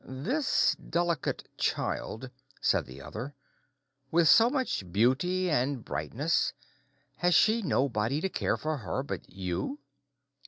[0.03, 3.35] "This delicate child," said the other,
[4.09, 9.77] "with so much beauty and brightness—has she nobody to care for her but you?"